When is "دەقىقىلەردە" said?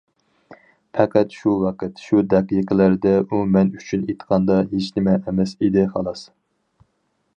2.31-3.13